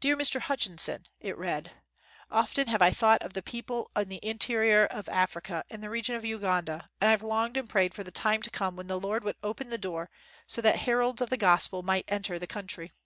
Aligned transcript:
"Dear 0.00 0.18
Mr. 0.18 0.38
Hutchinson," 0.38 1.06
it 1.18 1.34
read, 1.34 1.72
"Often 2.30 2.66
have 2.68 2.82
I 2.82 2.90
thought 2.90 3.22
of 3.22 3.32
the 3.32 3.40
people 3.40 3.90
in 3.96 4.10
the 4.10 4.20
interior 4.22 4.84
of 4.84 5.08
Africa 5.08 5.64
in 5.70 5.80
the 5.80 5.88
region 5.88 6.14
of 6.14 6.26
Uganda, 6.26 6.90
and 7.00 7.08
I 7.08 7.12
have 7.12 7.22
longed 7.22 7.56
and 7.56 7.66
prayed 7.66 7.94
for 7.94 8.04
the 8.04 8.10
time 8.12 8.42
to 8.42 8.50
come 8.50 8.76
when 8.76 8.88
the 8.88 9.00
Lord 9.00 9.24
would 9.24 9.36
open 9.42 9.70
the 9.70 9.78
door 9.78 10.10
so 10.46 10.60
that 10.60 10.80
heralds 10.80 11.22
of 11.22 11.30
the 11.30 11.38
gospel 11.38 11.82
might 11.82 12.04
enter 12.08 12.38
the 12.38 12.46
coun 12.46 12.66
try. 12.66 12.90